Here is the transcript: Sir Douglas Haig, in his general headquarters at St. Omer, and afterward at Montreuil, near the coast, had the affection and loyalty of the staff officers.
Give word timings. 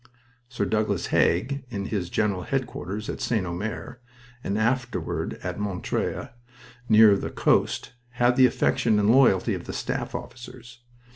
Sir 0.49 0.65
Douglas 0.65 1.05
Haig, 1.13 1.63
in 1.69 1.85
his 1.85 2.09
general 2.09 2.41
headquarters 2.41 3.07
at 3.07 3.21
St. 3.21 3.45
Omer, 3.45 4.01
and 4.43 4.57
afterward 4.57 5.35
at 5.43 5.59
Montreuil, 5.59 6.29
near 6.89 7.15
the 7.15 7.29
coast, 7.29 7.93
had 8.13 8.35
the 8.35 8.47
affection 8.47 8.97
and 8.97 9.11
loyalty 9.11 9.53
of 9.53 9.65
the 9.65 9.73
staff 9.73 10.15
officers. 10.15 10.79